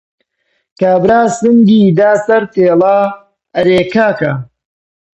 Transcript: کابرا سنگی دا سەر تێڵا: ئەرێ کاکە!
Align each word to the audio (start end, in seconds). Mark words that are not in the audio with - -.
کابرا 0.79 1.21
سنگی 1.37 1.81
دا 1.99 2.11
سەر 2.25 2.43
تێڵا: 2.53 2.97
ئەرێ 3.55 3.81
کاکە! 3.93 4.33